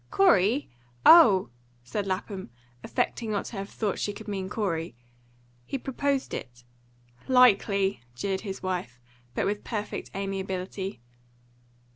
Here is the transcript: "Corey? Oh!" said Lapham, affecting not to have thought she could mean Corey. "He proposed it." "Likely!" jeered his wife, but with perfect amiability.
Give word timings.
"Corey? 0.09 0.67
Oh!" 1.05 1.51
said 1.83 2.07
Lapham, 2.07 2.49
affecting 2.83 3.29
not 3.29 3.45
to 3.45 3.57
have 3.57 3.69
thought 3.69 3.99
she 3.99 4.13
could 4.13 4.27
mean 4.27 4.49
Corey. 4.49 4.95
"He 5.63 5.77
proposed 5.77 6.33
it." 6.33 6.63
"Likely!" 7.27 8.01
jeered 8.15 8.41
his 8.41 8.63
wife, 8.63 8.99
but 9.35 9.45
with 9.45 9.63
perfect 9.63 10.09
amiability. 10.15 11.01